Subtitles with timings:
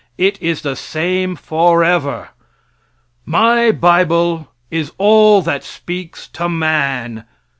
[0.17, 2.29] It is the same forever.
[3.23, 7.25] My bible is all that speaks to man.